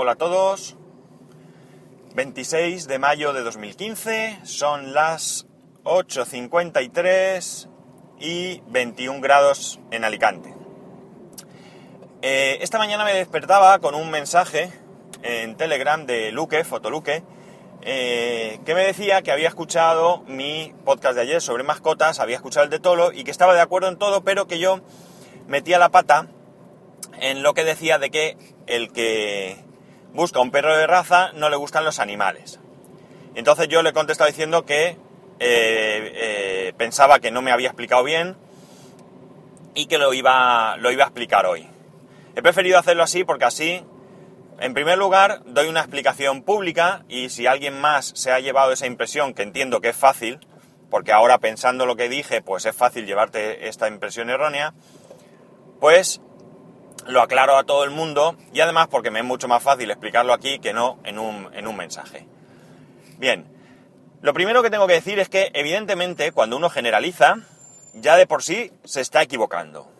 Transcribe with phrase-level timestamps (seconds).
[0.00, 0.76] Hola a todos.
[2.14, 5.48] 26 de mayo de 2015, son las
[5.82, 7.68] 8.53
[8.20, 10.54] y 21 grados en Alicante.
[12.22, 14.70] Eh, esta mañana me despertaba con un mensaje
[15.24, 17.24] en Telegram de Luque, Fotoluque,
[17.82, 22.62] eh, que me decía que había escuchado mi podcast de ayer sobre mascotas, había escuchado
[22.62, 24.78] el de Tolo y que estaba de acuerdo en todo, pero que yo
[25.48, 26.28] metía la pata
[27.20, 28.36] en lo que decía de que
[28.68, 29.66] el que
[30.12, 32.60] busca un perro de raza no le gustan los animales.
[33.34, 34.96] Entonces yo le he contestado diciendo que eh,
[35.40, 38.36] eh, pensaba que no me había explicado bien
[39.74, 41.68] y que lo iba, lo iba a explicar hoy.
[42.34, 43.84] He preferido hacerlo así porque así,
[44.58, 48.86] en primer lugar, doy una explicación pública y si alguien más se ha llevado esa
[48.86, 50.40] impresión, que entiendo que es fácil,
[50.90, 54.74] porque ahora pensando lo que dije, pues es fácil llevarte esta impresión errónea,
[55.80, 56.20] pues
[57.08, 60.34] lo aclaro a todo el mundo y además porque me es mucho más fácil explicarlo
[60.34, 62.26] aquí que no en un, en un mensaje.
[63.16, 63.46] Bien,
[64.20, 67.36] lo primero que tengo que decir es que evidentemente cuando uno generaliza,
[67.94, 69.90] ya de por sí se está equivocando.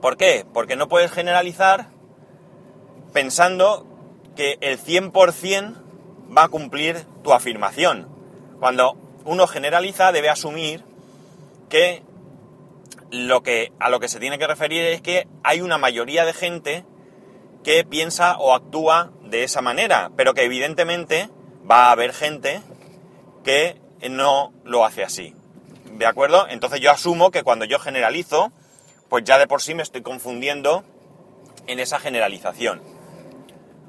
[0.00, 0.46] ¿Por qué?
[0.54, 1.88] Porque no puedes generalizar
[3.12, 3.86] pensando
[4.36, 5.74] que el 100%
[6.34, 8.08] va a cumplir tu afirmación.
[8.58, 10.82] Cuando uno generaliza debe asumir
[11.68, 12.02] que
[13.10, 16.32] lo que, a lo que se tiene que referir es que hay una mayoría de
[16.32, 16.84] gente
[17.64, 21.28] que piensa o actúa de esa manera, pero que evidentemente
[21.68, 22.62] va a haber gente
[23.44, 25.34] que no lo hace así.
[25.92, 26.46] ¿De acuerdo?
[26.48, 28.52] Entonces yo asumo que cuando yo generalizo,
[29.08, 30.84] pues ya de por sí me estoy confundiendo
[31.66, 32.80] en esa generalización.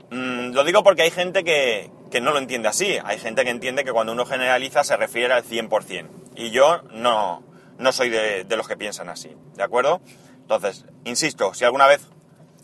[0.09, 2.97] Mm, lo digo porque hay gente que, que no lo entiende así.
[3.05, 6.09] Hay gente que entiende que cuando uno generaliza se refiere al 100%.
[6.35, 7.43] Y yo no,
[7.81, 10.01] no soy de, los que piensan así, ¿de acuerdo?
[10.41, 12.07] Entonces, insisto, si alguna vez,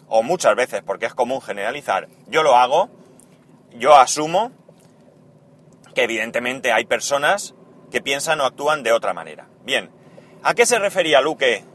[0.07, 2.89] o muchas veces, porque es común generalizar, yo lo hago,
[3.73, 4.51] yo asumo
[5.95, 7.55] que evidentemente hay personas
[7.91, 9.47] que piensan o actúan de otra manera.
[9.63, 9.89] Bien,
[10.43, 11.65] ¿a qué se refería Luque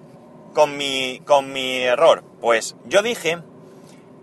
[0.54, 2.22] con mi, con mi error?
[2.41, 3.38] Pues yo dije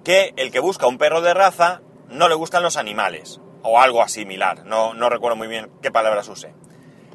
[0.03, 4.07] que el que busca un perro de raza no le gustan los animales, o algo
[4.07, 6.53] similar, no, no recuerdo muy bien qué palabras usé.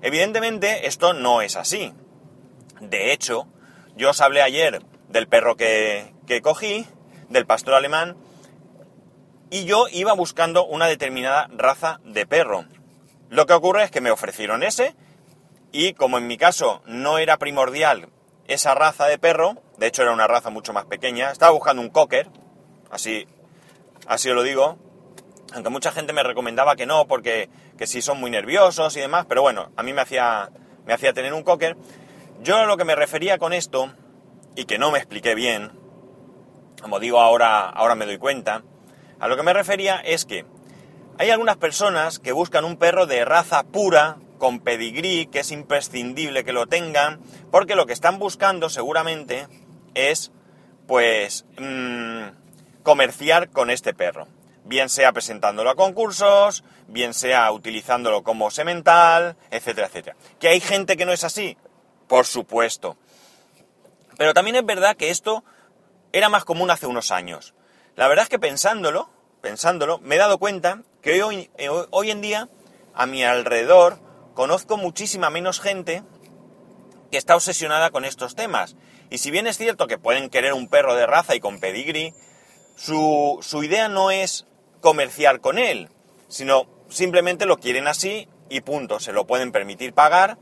[0.04, 1.94] Evidentemente esto no es así.
[2.78, 3.48] De hecho,
[3.96, 6.86] yo os hablé ayer del perro que, cogí,
[7.30, 8.14] del pastor alemán,
[9.48, 12.66] y yo iba buscando una determinada raza de perro.
[13.30, 14.94] Lo que ocurre es que me ofrecieron ese,
[15.72, 18.10] y como en mi caso no era primordial
[18.46, 21.88] esa raza de perro, de hecho era una raza mucho más pequeña, estaba buscando un
[21.88, 22.28] cocker,
[22.90, 23.26] así,
[24.06, 24.76] así os lo digo,
[25.54, 29.26] aunque mucha gente me recomendaba que no, porque que sí son muy nerviosos y demás,
[29.28, 30.50] pero bueno, a mí me hacía,
[30.86, 31.76] me hacía tener un cocker.
[32.42, 33.92] Yo a lo que me refería con esto,
[34.56, 35.72] y que no me expliqué bien,
[36.80, 38.62] como digo ahora, ahora me doy cuenta,
[39.18, 40.44] a lo que me refería es que
[41.18, 46.44] hay algunas personas que buscan un perro de raza pura, con pedigrí, que es imprescindible
[46.44, 47.20] que lo tengan,
[47.50, 49.46] porque lo que están buscando seguramente
[49.94, 50.32] es,
[50.86, 52.24] pues, mmm,
[52.82, 54.26] comerciar con este perro
[54.64, 60.16] bien sea presentándolo a concursos, bien sea utilizándolo como semental, etcétera, etcétera.
[60.40, 61.56] ¿Que hay gente que no es así?
[62.08, 62.96] Por supuesto.
[64.16, 65.44] Pero también es verdad que esto
[66.12, 67.54] era más común hace unos años.
[67.96, 69.08] La verdad es que pensándolo,
[69.40, 72.48] pensándolo, me he dado cuenta que hoy, eh, hoy en día
[72.94, 73.98] a mi alrededor
[74.34, 76.02] conozco muchísima menos gente
[77.10, 78.76] que está obsesionada con estos temas.
[79.10, 82.14] Y si bien es cierto que pueden querer un perro de raza y con pedigree,
[82.76, 84.46] su, su idea no es
[84.84, 85.88] comerciar con él,
[86.28, 90.36] sino simplemente lo quieren así y punto, se lo pueden permitir pagar,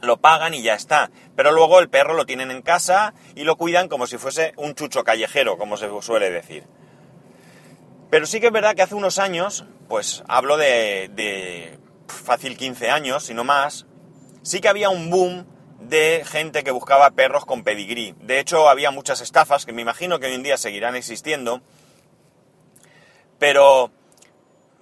[0.00, 1.10] lo pagan y ya está.
[1.36, 4.74] Pero luego el perro lo tienen en casa y lo cuidan como si fuese un
[4.74, 6.64] chucho callejero, como se suele decir.
[8.08, 12.88] Pero sí que es verdad que hace unos años, pues hablo de, de fácil 15
[12.88, 13.84] años, si no más,
[14.40, 15.44] sí que había un boom
[15.78, 18.14] de gente que buscaba perros con pedigrí.
[18.22, 21.60] De hecho, había muchas estafas que me imagino que hoy en día seguirán existiendo,
[23.40, 23.90] pero,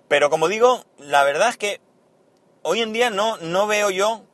[0.09, 1.81] pero como digo, la verdad es que
[2.63, 4.25] hoy en día no, no veo yo,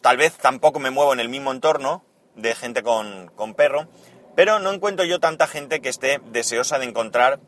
[0.00, 2.04] tal vez tampoco me muevo en el mismo entorno
[2.36, 3.88] de gente con, con perro,
[4.36, 7.40] pero no encuentro yo tanta gente que esté deseosa de encontrar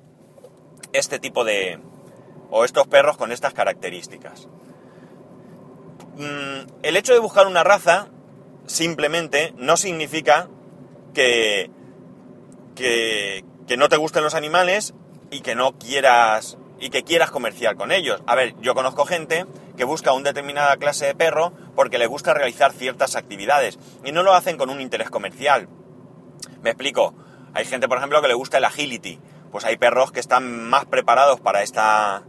[0.92, 1.78] este tipo de...
[2.50, 4.48] o estos perros con estas características.
[6.16, 8.08] Mm, el hecho de buscar una raza
[8.66, 10.48] simplemente no significa
[11.14, 11.70] que,
[12.74, 14.92] que, que no te gusten los animales
[15.31, 18.23] y que no quieras y que quieras comerciar con ellos.
[18.27, 19.47] A ver, yo conozco gente
[19.77, 24.23] que busca una determinada clase de perro porque le gusta realizar ciertas actividades y no
[24.23, 25.69] lo hacen con un interés comercial.
[26.62, 27.15] Me explico.
[27.53, 29.21] Hay gente, por ejemplo, que le gusta el agility.
[29.50, 32.23] pues hay perros que están más preparados para esta,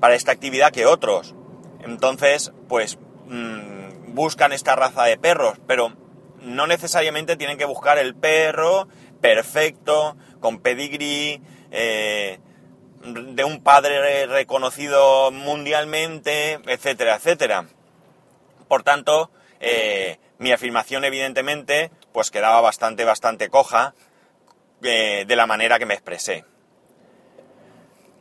[0.00, 1.34] para esta actividad que otros.
[1.80, 5.92] Entonces, pues mm, buscan esta raza de perros, pero
[6.40, 8.88] no necesariamente tienen que buscar el perro
[9.20, 11.40] perfecto, con pedigrí,
[11.76, 12.38] eh,
[13.02, 17.66] de un padre reconocido mundialmente, etcétera, etcétera.
[18.68, 19.30] Por tanto,
[19.60, 23.94] eh, mi afirmación evidentemente pues quedaba bastante, bastante coja
[24.82, 26.44] eh, de la manera que me expresé.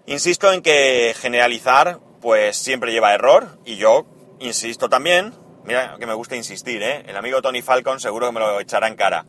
[0.07, 4.07] Insisto en que generalizar pues siempre lleva error y yo
[4.39, 5.33] insisto también,
[5.63, 7.03] mira que me gusta insistir, ¿eh?
[7.07, 9.25] el amigo Tony Falcon seguro que me lo echará en cara.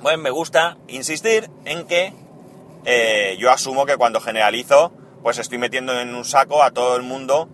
[0.00, 2.12] Bueno, me gusta insistir en que
[2.84, 4.92] eh, yo asumo que cuando generalizo,
[5.22, 7.48] pues estoy metiendo en un saco a todo el mundo,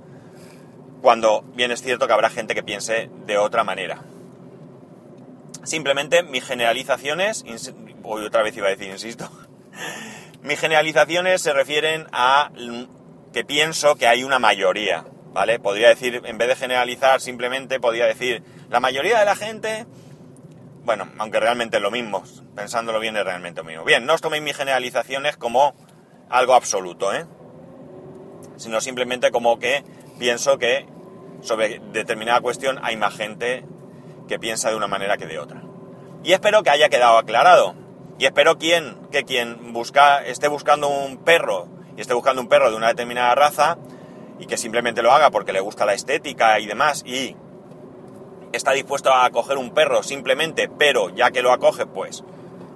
[1.02, 4.02] cuando bien es cierto que habrá gente que piense de otra manera.
[5.64, 7.44] Simplemente mis generalizaciones,
[8.02, 9.30] hoy otra vez iba a decir, insisto,
[10.42, 12.50] mis generalizaciones se refieren a
[13.32, 15.58] que pienso que hay una mayoría, ¿vale?
[15.58, 19.86] Podría decir, en vez de generalizar, simplemente podría decir, la mayoría de la gente
[20.88, 22.22] bueno, aunque realmente es lo mismo,
[22.56, 23.84] pensándolo bien es realmente lo mismo.
[23.84, 25.74] Bien, no os toméis mis generalizaciones como
[26.30, 27.26] algo absoluto, ¿eh?
[28.56, 29.84] Sino simplemente como que
[30.18, 30.86] pienso que
[31.42, 33.66] sobre determinada cuestión hay más gente
[34.28, 35.62] que piensa de una manera que de otra.
[36.24, 37.74] Y espero que haya quedado aclarado.
[38.18, 41.68] Y espero quien, que quien busca, esté buscando un perro
[41.98, 43.76] y esté buscando un perro de una determinada raza
[44.38, 47.36] y que simplemente lo haga porque le gusta la estética y demás y
[48.52, 52.24] está dispuesto a acoger un perro simplemente, pero ya que lo acoge, pues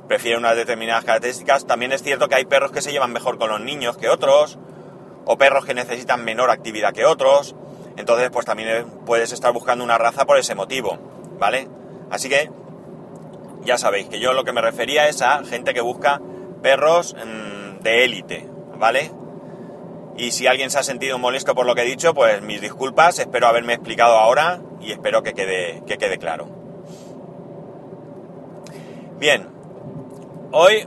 [0.08, 1.66] prefiere unas determinadas características.
[1.66, 4.58] También es cierto que hay perros que se llevan mejor con los niños que otros,
[5.24, 7.54] o perros que necesitan menor actividad que otros.
[7.96, 10.98] Entonces, pues también puedes estar buscando una raza por ese motivo,
[11.38, 11.68] ¿vale?
[12.10, 12.50] Así que
[13.64, 16.20] ya sabéis que yo lo que me refería es a gente que busca
[16.62, 19.12] perros mm, de élite, ¿vale?
[20.16, 23.18] Y si alguien se ha sentido molesto por lo que he dicho, pues mis disculpas,
[23.18, 26.48] espero haberme explicado ahora y espero que quede, que quede claro.
[29.18, 29.48] Bien,
[30.52, 30.86] hoy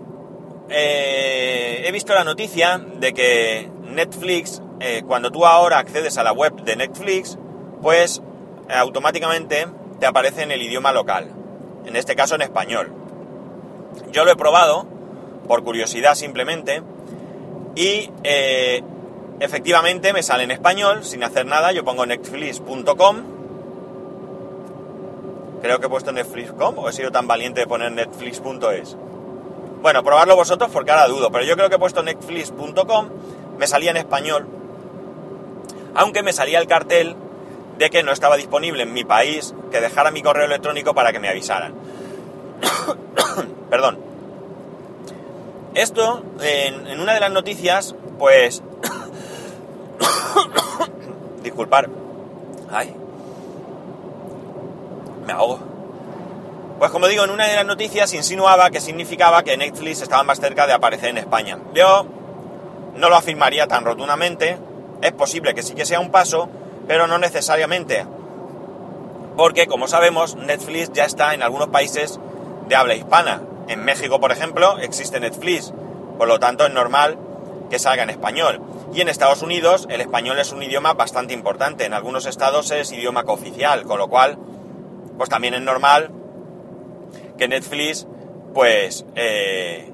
[0.69, 6.33] eh, he visto la noticia de que Netflix, eh, cuando tú ahora accedes a la
[6.33, 7.37] web de Netflix,
[7.81, 8.21] pues
[8.69, 9.67] automáticamente
[9.99, 11.31] te aparece en el idioma local,
[11.85, 12.93] en este caso en español.
[14.11, 14.85] Yo lo he probado,
[15.47, 16.81] por curiosidad simplemente,
[17.75, 18.83] y eh,
[19.39, 23.23] Efectivamente me sale en español, sin hacer nada, yo pongo netflix.com.
[25.61, 28.95] Creo que he puesto netflix.com o he sido tan valiente de poner netflix.es.
[29.81, 33.09] Bueno, probarlo vosotros porque ahora dudo, pero yo creo que he puesto netflix.com,
[33.57, 34.47] me salía en español,
[35.95, 37.15] aunque me salía el cartel
[37.77, 41.19] de que no estaba disponible en mi país, que dejara mi correo electrónico para que
[41.19, 41.73] me avisaran.
[43.69, 43.99] Perdón.
[45.73, 48.63] Esto, en, en, una de las noticias, pues
[51.43, 51.89] Disculpar.
[52.71, 52.95] Ay.
[55.25, 55.59] Me ahogo.
[56.79, 60.39] Pues como digo, en una de las noticias insinuaba que significaba que Netflix estaba más
[60.39, 61.57] cerca de aparecer en España.
[61.73, 62.05] Yo
[62.95, 64.57] no lo afirmaría tan rotundamente.
[65.01, 66.49] Es posible que sí que sea un paso,
[66.87, 68.05] pero no necesariamente.
[69.37, 72.19] Porque, como sabemos, Netflix ya está en algunos países
[72.67, 73.41] de habla hispana.
[73.67, 75.73] En México, por ejemplo, existe Netflix.
[76.17, 77.17] Por lo tanto, es normal
[77.69, 78.61] que salga en español.
[78.95, 81.83] Y en Estados Unidos el español es un idioma bastante importante.
[81.83, 84.37] En algunos estados es idioma cooficial, con lo cual,
[85.17, 86.11] pues también es normal
[87.37, 88.07] que Netflix,
[88.53, 89.91] pues, eh,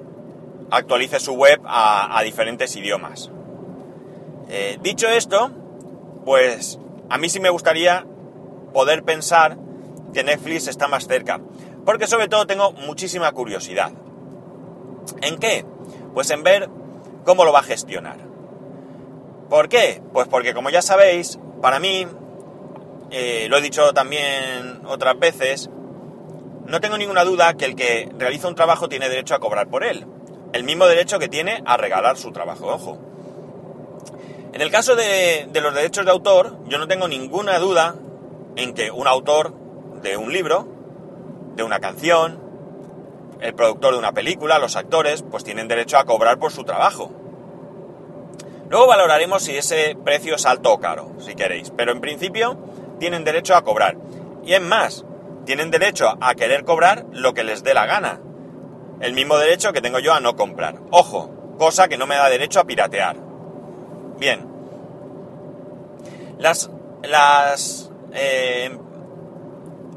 [0.70, 3.32] actualice su web a, diferentes idiomas.
[4.50, 5.50] Eh, dicho esto,
[6.24, 6.78] pues
[7.10, 8.06] a mí sí me gustaría
[8.72, 9.58] poder pensar
[10.14, 11.42] que Netflix está más cerca.
[11.86, 13.94] Porque sobre todo tengo muchísima curiosidad.
[15.24, 15.66] ¿En qué?
[16.14, 16.70] Pues en ver
[17.26, 18.31] cómo lo va a gestionar.
[19.52, 20.02] ¿Por qué?
[20.14, 22.08] Pues porque como ya sabéis, para mí,
[23.10, 25.70] eh, lo he dicho también otras veces,
[26.68, 29.84] no tengo ninguna duda que el que realiza un trabajo tiene derecho a cobrar por
[29.84, 30.08] él.
[30.54, 32.98] El mismo derecho que tiene a regalar su trabajo, ojo.
[34.54, 37.96] En el caso de, de los derechos de autor, yo no tengo ninguna duda
[38.56, 39.54] en que un autor
[40.02, 40.66] de un libro,
[41.58, 42.40] de una canción,
[43.42, 47.12] el productor de una película, los actores, pues tienen derecho a cobrar por su trabajo.
[48.72, 52.58] Luego valoraremos si ese precio es alto o caro, si queréis, pero en principio
[53.00, 53.98] tienen derecho a cobrar.
[54.46, 55.04] Y es más,
[55.46, 58.22] tienen derecho a querer cobrar lo que les dé la gana.
[59.02, 60.80] El mismo derecho que tengo yo a no comprar.
[60.90, 63.18] Ojo, cosa que no me da derecho a piratear.
[64.18, 64.48] Bien.
[66.38, 66.72] Las...
[67.04, 68.72] las eh,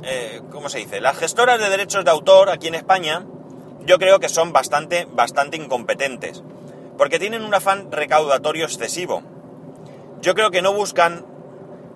[0.02, 1.00] eh, ¿Cómo se dice?
[1.00, 3.24] Las gestoras de derechos de autor aquí en España
[3.86, 6.42] yo creo que son bastante, bastante incompetentes.
[6.96, 9.22] Porque tienen un afán recaudatorio excesivo.
[10.20, 11.26] Yo creo que no buscan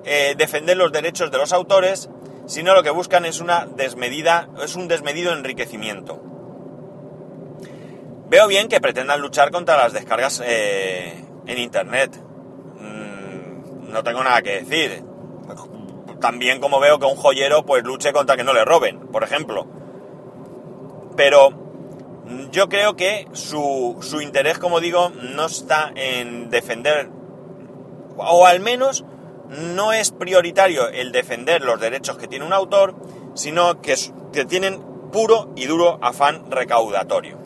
[0.04, 2.10] eh, defender los derechos de los autores,
[2.46, 6.22] sino lo que buscan es una desmedida, es un desmedido enriquecimiento.
[8.28, 12.20] Veo bien que pretendan luchar contra las descargas eh, en internet.
[12.78, 15.02] Mm, no tengo nada que decir.
[16.20, 19.66] También como veo que un joyero pues luche contra que no le roben, por ejemplo.
[21.16, 21.67] Pero
[22.50, 27.10] yo creo que su, su interés, como digo, no está en defender,
[28.16, 29.04] o al menos
[29.48, 32.94] no es prioritario el defender los derechos que tiene un autor,
[33.34, 33.94] sino que,
[34.32, 37.38] que tienen puro y duro afán recaudatorio.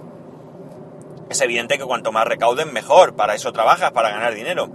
[1.29, 4.69] Es evidente que cuanto más recauden, mejor, para eso trabajas, para ganar dinero.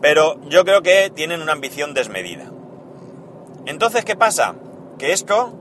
[0.00, 2.50] Pero yo creo que tienen una ambición desmedida.
[3.66, 4.54] Entonces, ¿qué pasa?
[4.98, 5.52] Que esto,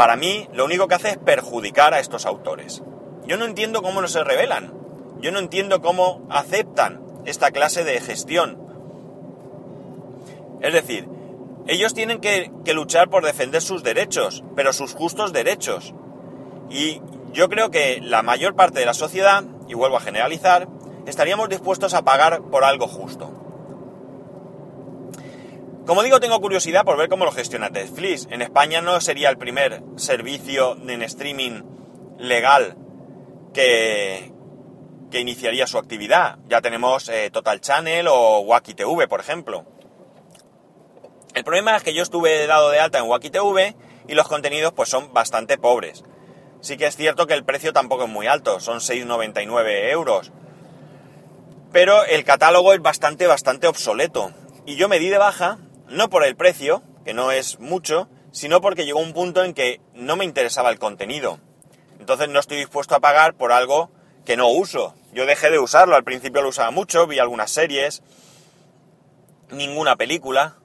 [0.00, 2.82] para mí, lo único que hace es perjudicar a estos autores.
[3.26, 4.72] Yo no entiendo cómo no se rebelan.
[5.20, 8.56] Yo no entiendo cómo aceptan esta clase de gestión.
[10.62, 11.06] Es decir,
[11.66, 15.92] ellos tienen que, luchar por defender sus derechos, pero sus justos derechos.
[16.70, 17.02] Y
[17.34, 20.66] yo creo que la mayor parte de la sociedad, y vuelvo a generalizar,
[21.04, 23.29] estaríamos dispuestos a pagar por algo justo.
[25.86, 28.28] Como digo, tengo curiosidad por ver cómo lo gestiona Netflix.
[28.30, 31.62] En España no sería el primer servicio en streaming
[32.18, 32.76] legal
[33.54, 34.32] que,
[35.10, 36.38] que iniciaría su actividad.
[36.48, 39.64] Ya tenemos eh, Total Channel o Wacky TV, por ejemplo.
[41.34, 44.72] El problema es que yo estuve dado de alta en Wacky TV y los contenidos
[44.72, 46.04] pues son bastante pobres.
[46.60, 50.32] Sí que es cierto que el precio tampoco es muy alto, son 6,99 euros.
[51.72, 54.32] Pero el catálogo es bastante, bastante obsoleto.
[54.66, 55.58] Y yo me di de baja,
[55.90, 59.80] no por el precio, que no es mucho, sino porque llegó un punto en que
[59.94, 61.38] no me interesaba el contenido.
[61.98, 63.90] Entonces no estoy dispuesto a pagar por algo
[64.24, 64.94] que no uso.
[65.12, 68.02] Yo dejé de usarlo, al principio lo usaba mucho, vi algunas series,
[69.50, 70.56] ninguna película,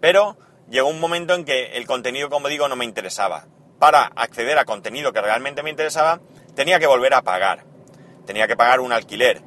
[0.00, 0.36] pero
[0.68, 3.46] llegó un momento en que el contenido, como digo, no me interesaba.
[3.80, 6.20] Para acceder a contenido que realmente me interesaba,
[6.54, 7.64] tenía que volver a pagar.
[8.26, 9.42] Tenía que pagar un alquiler.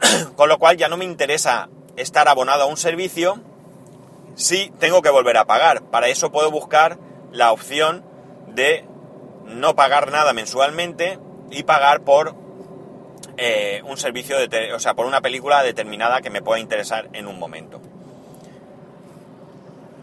[0.36, 3.40] Con lo cual ya no me interesa estar abonado a un servicio
[4.36, 5.82] si tengo que volver a pagar.
[5.82, 6.98] Para eso puedo buscar
[7.32, 8.04] la opción
[8.54, 8.84] de
[9.44, 11.18] no pagar nada mensualmente
[11.50, 12.34] y pagar por
[13.36, 17.26] eh, un servicio, de o sea, por una película determinada que me pueda interesar en
[17.26, 17.80] un momento.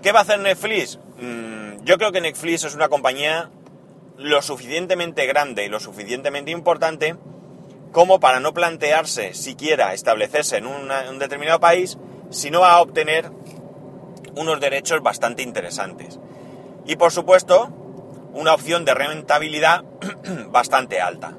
[0.02, 1.00] ¿Qué va a hacer Netflix?
[1.20, 3.50] Mm, yo creo que Netflix es una compañía
[4.18, 7.16] lo suficientemente grande y lo suficientemente importante
[7.92, 11.98] como para no plantearse siquiera establecerse en un determinado país,
[12.32, 13.32] sino a obtener
[14.36, 16.20] unos derechos bastante interesantes.
[16.86, 17.70] Y por supuesto,
[18.34, 19.84] una opción de rentabilidad
[20.50, 21.38] bastante alta.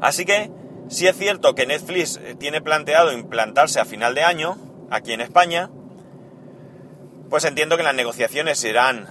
[0.00, 0.50] Así que,
[0.88, 4.56] si es cierto que Netflix eh, tiene planteado implantarse a final de año
[4.90, 5.70] aquí en España,
[7.28, 9.08] pues entiendo que las negociaciones irán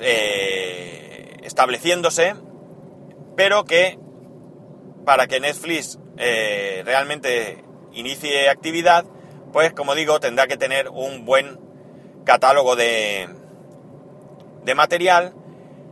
[0.00, 2.34] eh, estableciéndose,
[3.34, 3.98] pero que
[5.04, 7.64] para que Netflix eh, realmente
[7.96, 9.04] inicie actividad,
[9.52, 11.58] pues como digo, tendrá que tener un buen
[12.24, 13.28] catálogo de,
[14.64, 15.34] de material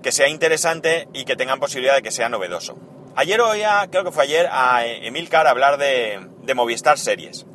[0.03, 2.77] que sea interesante y que tengan posibilidad de que sea novedoso.
[3.17, 7.47] Ayer oía, creo que fue ayer, a Emilcar hablar de, de Movistar Series.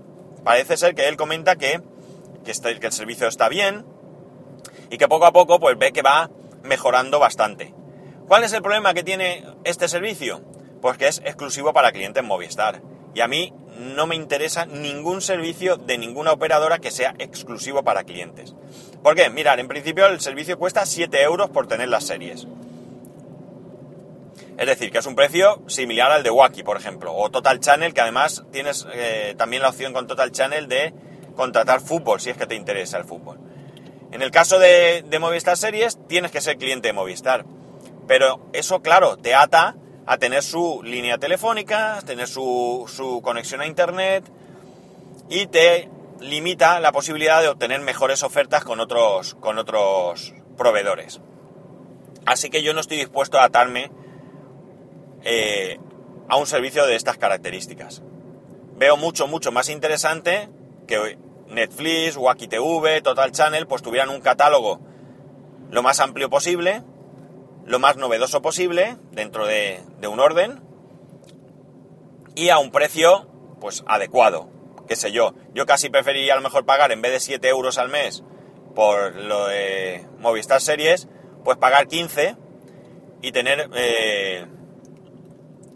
[0.44, 1.82] Parece ser que él comenta que
[2.44, 3.86] que, el servicio está bien
[4.89, 6.29] y que poco a poco pues ve que va
[6.63, 7.74] mejorando bastante.
[8.27, 10.41] ¿Cuál es el problema que tiene este servicio?
[10.82, 12.82] Pues que es exclusivo para clientes Movistar.
[13.13, 18.03] Y a mí no me interesa ningún servicio de ninguna operadora que sea exclusivo para
[18.03, 18.53] clientes.
[19.01, 19.29] ¿Por qué?
[19.29, 22.45] Mirar, en principio el servicio cuesta 7 euros por tener las series.
[24.57, 27.93] Es decir, que es un precio similar al de Wacky, por ejemplo, o Total Channel,
[27.93, 30.93] que además tienes eh, también la opción con Total Channel de
[31.38, 33.39] contratar fútbol si es que te interesa el fútbol.
[34.12, 37.45] En el caso de, Movistar Series, tienes que ser cliente de Movistar.
[38.07, 39.77] Pero eso, claro, te ata
[40.10, 44.25] a tener su línea telefónica, tener su, su conexión a Internet
[45.30, 45.88] y te
[46.20, 51.22] limita la posibilidad de obtener mejores ofertas con otros, con otros proveedores.
[52.25, 53.92] Así que yo no estoy dispuesto a atarme
[55.22, 55.78] eh,
[56.28, 58.01] a un servicio de estas características.
[58.78, 60.50] Veo mucho, mucho más interesante
[60.88, 64.80] que Netflix, Wacky TV, Total Channel, pues tuvieran un catálogo
[65.70, 66.82] lo más amplio posible,
[67.70, 70.60] lo más novedoso posible, dentro de, un orden,
[72.34, 73.28] y a un precio,
[73.62, 74.50] pues adecuado,
[74.88, 75.36] qué sé yo.
[75.54, 78.24] Yo casi preferiría a lo mejor pagar, en vez de 7 euros al mes
[78.74, 81.08] por lo de Movistar Series,
[81.44, 82.38] pues pagar 15
[83.22, 84.48] y tener eh,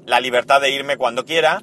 [0.07, 1.61] la libertad de irme cuando quiera.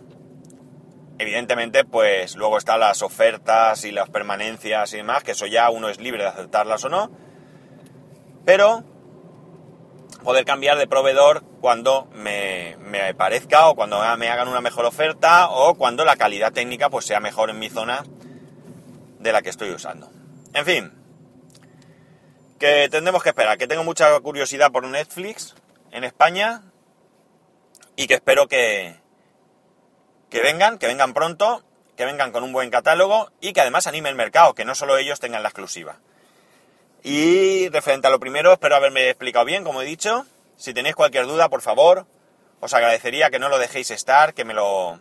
[1.19, 5.89] Evidentemente, pues luego están las ofertas y las permanencias y demás, que eso ya uno
[5.89, 7.11] es libre de aceptarlas o no.
[8.45, 8.85] Pero
[10.25, 15.50] poder cambiar de proveedor cuando me, me, parezca o cuando me hagan una mejor oferta
[15.50, 18.05] o cuando la calidad técnica pues sea mejor en mi zona
[19.19, 20.11] de la que estoy usando.
[20.53, 20.93] En fin,
[22.59, 25.55] que tendremos que esperar, que tengo mucha curiosidad por Netflix
[25.93, 26.62] en España
[27.97, 28.97] y que espero que,
[30.29, 31.65] que vengan, que vengan pronto,
[31.97, 34.97] que vengan con un buen catálogo y que además anime el mercado, que no solo
[34.97, 35.99] ellos tengan la exclusiva.
[37.02, 40.26] Y referente a lo primero, espero haberme explicado bien, como he dicho.
[40.57, 42.07] Si tenéis cualquier duda, por favor,
[42.61, 45.00] os agradecería que no lo dejéis estar, que me lo,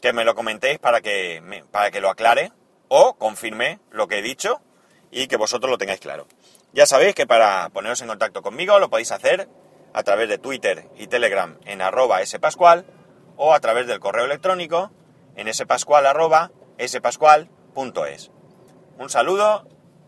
[0.00, 2.52] que me lo comentéis para que, para que lo aclare
[2.88, 4.60] o confirme lo que he dicho
[5.10, 6.26] y que vosotros lo tengáis claro.
[6.72, 9.48] Ya sabéis que para poneros en contacto conmigo lo podéis hacer
[9.92, 12.84] a través de Twitter y Telegram en arroba spascual
[13.36, 14.90] o a través del correo electrónico
[15.36, 18.30] en spascual arroba spascual.es.
[18.98, 19.66] Un saludo